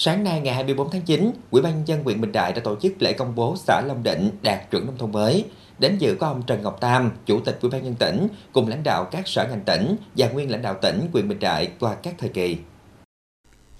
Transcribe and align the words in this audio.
Sáng 0.00 0.24
nay 0.24 0.40
ngày 0.40 0.54
24 0.54 0.90
tháng 0.90 1.02
9, 1.02 1.32
Ủy 1.50 1.62
ban 1.62 1.74
nhân 1.74 1.88
dân 1.88 2.04
huyện 2.04 2.20
Bình 2.20 2.32
Đại 2.32 2.52
đã 2.52 2.60
tổ 2.60 2.76
chức 2.76 3.02
lễ 3.02 3.12
công 3.12 3.34
bố 3.34 3.54
xã 3.56 3.82
Long 3.86 4.02
Định 4.02 4.30
đạt 4.42 4.70
chuẩn 4.70 4.86
nông 4.86 4.98
thôn 4.98 5.12
mới. 5.12 5.44
Đến 5.78 5.98
dự 5.98 6.16
có 6.20 6.26
ông 6.26 6.42
Trần 6.46 6.62
Ngọc 6.62 6.80
Tam, 6.80 7.10
Chủ 7.26 7.40
tịch 7.40 7.58
Ủy 7.62 7.70
ban 7.70 7.84
nhân 7.84 7.94
tỉnh, 7.98 8.28
cùng 8.52 8.68
lãnh 8.68 8.82
đạo 8.82 9.04
các 9.10 9.28
sở 9.28 9.46
ngành 9.50 9.60
tỉnh 9.60 9.96
và 10.16 10.28
nguyên 10.28 10.50
lãnh 10.50 10.62
đạo 10.62 10.74
tỉnh 10.82 11.00
huyện 11.12 11.28
Bình 11.28 11.38
Đại 11.38 11.68
qua 11.80 11.94
các 11.94 12.14
thời 12.18 12.28
kỳ. 12.30 12.56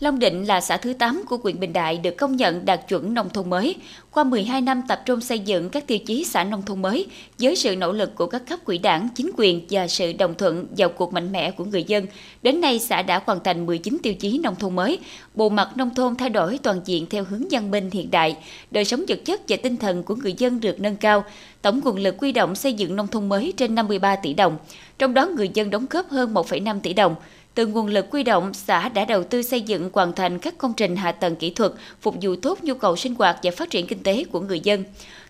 Long 0.00 0.18
Định 0.18 0.44
là 0.44 0.60
xã 0.60 0.76
thứ 0.76 0.92
8 0.92 1.22
của 1.28 1.36
huyện 1.42 1.60
Bình 1.60 1.72
Đại 1.72 1.98
được 1.98 2.16
công 2.16 2.36
nhận 2.36 2.64
đạt 2.64 2.88
chuẩn 2.88 3.14
nông 3.14 3.30
thôn 3.30 3.50
mới. 3.50 3.74
Qua 4.10 4.24
12 4.24 4.60
năm 4.60 4.82
tập 4.88 5.02
trung 5.04 5.20
xây 5.20 5.38
dựng 5.38 5.70
các 5.70 5.86
tiêu 5.86 5.98
chí 5.98 6.24
xã 6.24 6.44
nông 6.44 6.62
thôn 6.62 6.82
mới, 6.82 7.06
với 7.38 7.56
sự 7.56 7.76
nỗ 7.76 7.92
lực 7.92 8.14
của 8.14 8.26
các 8.26 8.42
cấp 8.48 8.58
quỹ 8.64 8.78
đảng, 8.78 9.08
chính 9.14 9.30
quyền 9.36 9.66
và 9.70 9.88
sự 9.88 10.12
đồng 10.12 10.34
thuận 10.34 10.66
vào 10.76 10.88
cuộc 10.88 11.12
mạnh 11.12 11.32
mẽ 11.32 11.50
của 11.50 11.64
người 11.64 11.84
dân, 11.84 12.06
đến 12.42 12.60
nay 12.60 12.78
xã 12.78 13.02
đã 13.02 13.22
hoàn 13.26 13.38
thành 13.44 13.66
19 13.66 13.98
tiêu 14.02 14.14
chí 14.14 14.38
nông 14.38 14.56
thôn 14.56 14.76
mới. 14.76 14.98
Bộ 15.34 15.48
mặt 15.48 15.76
nông 15.76 15.94
thôn 15.94 16.16
thay 16.16 16.30
đổi 16.30 16.58
toàn 16.62 16.80
diện 16.84 17.06
theo 17.10 17.24
hướng 17.24 17.44
văn 17.50 17.70
minh 17.70 17.90
hiện 17.92 18.10
đại, 18.10 18.36
đời 18.70 18.84
sống 18.84 19.04
vật 19.08 19.20
chất 19.24 19.40
và 19.48 19.56
tinh 19.62 19.76
thần 19.76 20.02
của 20.02 20.14
người 20.14 20.34
dân 20.38 20.60
được 20.60 20.80
nâng 20.80 20.96
cao. 20.96 21.24
Tổng 21.62 21.80
nguồn 21.84 21.96
lực 21.96 22.14
quy 22.18 22.32
động 22.32 22.54
xây 22.54 22.72
dựng 22.72 22.96
nông 22.96 23.08
thôn 23.08 23.28
mới 23.28 23.52
trên 23.56 23.74
53 23.74 24.16
tỷ 24.16 24.34
đồng, 24.34 24.56
trong 24.98 25.14
đó 25.14 25.26
người 25.26 25.50
dân 25.54 25.70
đóng 25.70 25.86
góp 25.90 26.10
hơn 26.10 26.34
1,5 26.34 26.80
tỷ 26.80 26.92
đồng. 26.92 27.14
Từ 27.58 27.66
nguồn 27.66 27.86
lực 27.86 28.06
quy 28.10 28.22
động, 28.22 28.54
xã 28.54 28.88
đã 28.88 29.04
đầu 29.04 29.24
tư 29.24 29.42
xây 29.42 29.60
dựng 29.60 29.90
hoàn 29.92 30.12
thành 30.12 30.38
các 30.38 30.58
công 30.58 30.72
trình 30.76 30.96
hạ 30.96 31.12
tầng 31.12 31.36
kỹ 31.36 31.50
thuật, 31.50 31.72
phục 32.00 32.14
vụ 32.22 32.36
tốt 32.36 32.58
nhu 32.62 32.74
cầu 32.74 32.96
sinh 32.96 33.14
hoạt 33.14 33.36
và 33.42 33.50
phát 33.50 33.70
triển 33.70 33.86
kinh 33.86 34.02
tế 34.02 34.24
của 34.32 34.40
người 34.40 34.60
dân. 34.60 34.84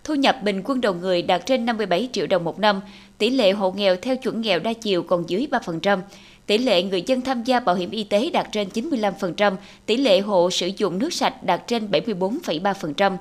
Thu 0.04 0.14
nhập 0.14 0.42
bình 0.42 0.62
quân 0.64 0.80
đầu 0.80 0.94
người 0.94 1.22
đạt 1.22 1.46
trên 1.46 1.66
57 1.66 2.08
triệu 2.12 2.26
đồng 2.26 2.44
một 2.44 2.58
năm, 2.58 2.80
tỷ 3.18 3.30
lệ 3.30 3.52
hộ 3.52 3.70
nghèo 3.70 3.96
theo 3.96 4.16
chuẩn 4.16 4.40
nghèo 4.40 4.58
đa 4.58 4.72
chiều 4.72 5.02
còn 5.02 5.24
dưới 5.28 5.48
3%. 5.50 5.98
Tỷ 6.46 6.58
lệ 6.58 6.82
người 6.82 7.02
dân 7.02 7.20
tham 7.20 7.42
gia 7.42 7.60
bảo 7.60 7.74
hiểm 7.74 7.90
y 7.90 8.04
tế 8.04 8.30
đạt 8.30 8.48
trên 8.52 8.68
95%, 8.68 9.56
tỷ 9.86 9.96
lệ 9.96 10.20
hộ 10.20 10.50
sử 10.50 10.70
dụng 10.76 10.98
nước 10.98 11.12
sạch 11.12 11.42
đạt 11.42 11.66
trên 11.66 11.90
74,3%. 11.90 13.16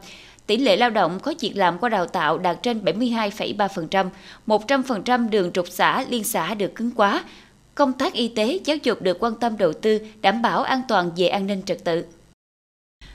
Tỷ 0.47 0.57
lệ 0.57 0.75
lao 0.75 0.89
động 0.89 1.19
có 1.19 1.33
việc 1.39 1.51
làm 1.55 1.77
qua 1.77 1.89
đào 1.89 2.05
tạo 2.05 2.37
đạt 2.37 2.63
trên 2.63 2.81
72,3%, 2.85 4.09
100% 4.47 5.29
đường 5.29 5.51
trục 5.51 5.67
xã, 5.69 6.05
liên 6.09 6.23
xã 6.23 6.53
được 6.53 6.75
cứng 6.75 6.91
quá, 6.91 7.23
công 7.77 7.93
tác 7.93 8.13
y 8.13 8.27
tế, 8.27 8.59
giáo 8.65 8.77
dục 8.83 9.01
được 9.01 9.17
quan 9.19 9.33
tâm 9.35 9.57
đầu 9.57 9.73
tư, 9.73 9.99
đảm 10.21 10.41
bảo 10.41 10.63
an 10.63 10.81
toàn 10.87 11.11
về 11.17 11.27
an 11.27 11.47
ninh 11.47 11.61
trật 11.65 11.83
tự. 11.83 12.05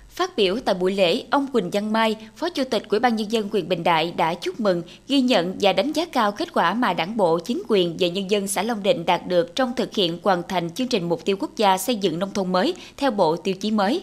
Phát 0.09 0.37
biểu 0.37 0.59
tại 0.65 0.75
buổi 0.75 0.95
lễ, 0.95 1.25
ông 1.31 1.47
Quỳnh 1.53 1.71
Văn 1.71 1.93
Mai, 1.93 2.17
Phó 2.37 2.49
Chủ 2.49 2.65
tịch 2.65 2.83
Ủy 2.89 3.01
ban 3.01 3.17
Nhân 3.17 3.33
dân 3.33 3.49
quyền 3.53 3.69
Bình 3.69 3.85
Đại 3.85 4.13
đã 4.17 4.35
chúc 4.35 4.61
mừng, 4.61 4.83
ghi 5.09 5.21
nhận 5.21 5.57
và 5.61 5.73
đánh 5.73 5.93
giá 5.93 6.05
cao 6.05 6.33
kết 6.33 6.53
quả 6.55 6.75
mà 6.75 6.93
Đảng 6.93 7.17
bộ, 7.17 7.39
chính 7.39 7.63
quyền 7.69 7.97
và 7.99 8.09
nhân 8.09 8.31
dân 8.31 8.49
xã 8.49 8.63
Long 8.63 8.83
Định 8.83 9.07
đạt 9.07 9.27
được 9.27 9.55
trong 9.55 9.73
thực 9.77 9.95
hiện 9.95 10.19
hoàn 10.23 10.43
thành 10.49 10.71
chương 10.71 10.89
trình 10.89 11.09
mục 11.09 11.25
tiêu 11.25 11.37
quốc 11.41 11.57
gia 11.57 11.79
xây 11.79 11.97
dựng 11.97 12.19
nông 12.19 12.33
thôn 12.33 12.53
mới 12.53 12.75
theo 12.97 13.11
bộ 13.11 13.37
tiêu 13.37 13.55
chí 13.55 13.71
mới 13.71 14.03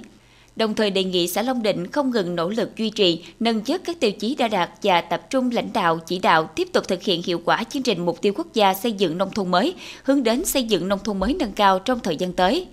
đồng 0.56 0.74
thời 0.74 0.92
đề 0.92 1.04
nghị 1.04 1.28
xã 1.28 1.42
Long 1.42 1.64
Định 1.64 1.88
không 1.88 2.12
ngừng 2.12 2.36
nỗ 2.36 2.50
lực 2.50 2.78
duy 2.78 2.90
trì, 2.90 3.24
nâng 3.40 3.62
chất 3.62 3.82
các 3.86 4.00
tiêu 4.00 4.12
chí 4.12 4.36
đã 4.36 4.48
đạt 4.48 4.70
và 4.84 5.02
tập 5.02 5.22
trung 5.30 5.50
lãnh 5.54 5.74
đạo, 5.74 6.00
chỉ 6.06 6.20
đạo 6.20 6.50
tiếp 6.56 6.68
tục 6.74 6.88
thực 6.88 7.04
hiện 7.04 7.22
hiệu 7.26 7.42
quả 7.46 7.64
chương 7.64 7.84
trình 7.84 8.06
mục 8.06 8.22
tiêu 8.22 8.34
quốc 8.36 8.48
gia 8.54 8.74
xây 8.74 8.92
dựng 8.92 9.18
nông 9.18 9.32
thôn 9.32 9.52
mới, 9.52 9.76
hướng 10.04 10.24
đến 10.24 10.46
xây 10.46 10.64
dựng 10.64 10.88
nông 10.88 11.00
thôn 11.04 11.20
mới 11.20 11.36
nâng 11.40 11.52
cao 11.52 11.80
trong 11.80 12.00
thời 12.00 12.18
gian 12.18 12.34
tới. 12.34 12.68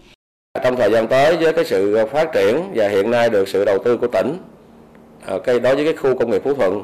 Trong 0.64 0.76
thời 0.76 0.90
gian 0.90 1.08
tới 1.08 1.36
với 1.36 1.52
cái 1.52 1.64
sự 1.64 2.06
phát 2.12 2.28
triển 2.34 2.72
và 2.74 2.88
hiện 2.88 3.10
nay 3.10 3.30
được 3.30 3.48
sự 3.48 3.64
đầu 3.64 3.78
tư 3.84 3.96
của 3.96 4.06
tỉnh, 4.06 4.38
ờ, 5.26 5.38
cái 5.38 5.60
đối 5.60 5.74
với 5.74 5.84
cái 5.84 5.94
khu 5.94 6.18
công 6.18 6.30
nghiệp 6.30 6.42
Phú 6.44 6.54
Thuận 6.54 6.82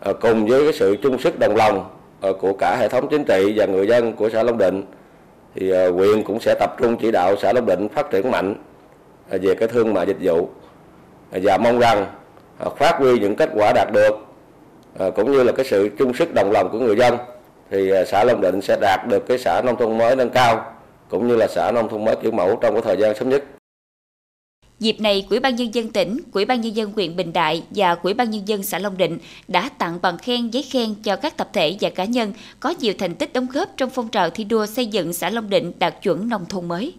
ờ, 0.00 0.12
cùng 0.12 0.46
với 0.46 0.64
cái 0.64 0.72
sự 0.72 0.96
chung 1.02 1.18
sức 1.18 1.38
đồng 1.38 1.56
lòng 1.56 1.84
ờ, 2.20 2.32
của 2.32 2.52
cả 2.52 2.76
hệ 2.76 2.88
thống 2.88 3.08
chính 3.10 3.24
trị 3.24 3.52
và 3.56 3.66
người 3.66 3.86
dân 3.86 4.12
của 4.12 4.30
xã 4.32 4.42
Long 4.42 4.58
Định 4.58 4.82
thì 5.54 5.72
huyện 5.72 6.22
cũng 6.22 6.40
sẽ 6.40 6.54
tập 6.54 6.76
trung 6.80 6.96
chỉ 6.96 7.10
đạo 7.10 7.36
xã 7.42 7.52
Long 7.52 7.66
Định 7.66 7.88
phát 7.88 8.10
triển 8.10 8.30
mạnh 8.30 8.54
À, 9.30 9.38
về 9.42 9.54
cái 9.54 9.68
thương 9.68 9.94
mại 9.94 10.06
dịch 10.06 10.16
vụ 10.20 10.48
à, 11.30 11.38
và 11.42 11.58
mong 11.58 11.78
rằng 11.78 12.06
à, 12.58 12.66
phát 12.78 12.96
huy 12.98 13.18
những 13.18 13.36
kết 13.36 13.50
quả 13.54 13.72
đạt 13.74 13.88
được 13.92 14.10
cũng 15.16 15.32
như 15.32 15.42
là 15.42 15.52
cái 15.52 15.66
sự 15.66 15.90
chung 15.98 16.14
sức 16.14 16.34
đồng 16.34 16.50
lòng 16.50 16.68
của 16.72 16.78
người 16.78 16.96
dân 16.96 17.16
thì 17.70 17.90
xã 18.06 18.24
Long 18.24 18.40
Định 18.40 18.60
sẽ 18.62 18.78
đạt 18.80 19.00
được 19.08 19.26
cái 19.28 19.38
xã 19.38 19.62
nông 19.64 19.76
thôn 19.76 19.98
mới 19.98 20.16
nâng 20.16 20.30
cao 20.30 20.72
cũng 21.08 21.28
như 21.28 21.36
là 21.36 21.48
xã 21.48 21.72
nông 21.72 21.88
thôn 21.88 22.04
mới 22.04 22.16
kiểu 22.22 22.30
mẫu 22.32 22.58
trong 22.62 22.74
cái 22.74 22.82
thời 22.82 22.96
gian 22.96 23.14
sớm 23.14 23.28
nhất. 23.28 23.44
Dịp 24.78 25.00
này, 25.00 25.26
Quỹ 25.28 25.38
ban 25.38 25.56
nhân 25.56 25.74
dân 25.74 25.88
tỉnh, 25.88 26.18
Quỹ 26.32 26.44
ban 26.44 26.60
nhân 26.60 26.76
dân 26.76 26.92
huyện 26.92 27.16
Bình 27.16 27.32
Đại 27.32 27.62
và 27.70 27.94
Quỹ 27.94 28.14
ban 28.14 28.30
nhân 28.30 28.48
dân 28.48 28.62
xã 28.62 28.78
Long 28.78 28.96
Định 28.96 29.18
đã 29.48 29.68
tặng 29.78 29.98
bằng 30.02 30.18
khen 30.18 30.50
giấy 30.50 30.62
khen 30.62 30.94
cho 31.02 31.16
các 31.16 31.36
tập 31.36 31.48
thể 31.52 31.76
và 31.80 31.90
cá 31.90 32.04
nhân 32.04 32.32
có 32.60 32.74
nhiều 32.80 32.92
thành 32.98 33.14
tích 33.14 33.32
đóng 33.32 33.46
góp 33.52 33.68
trong 33.76 33.90
phong 33.90 34.08
trào 34.08 34.30
thi 34.30 34.44
đua 34.44 34.66
xây 34.66 34.86
dựng 34.86 35.12
xã 35.12 35.30
Long 35.30 35.50
Định 35.50 35.72
đạt 35.78 36.02
chuẩn 36.02 36.28
nông 36.28 36.44
thôn 36.48 36.68
mới. 36.68 36.94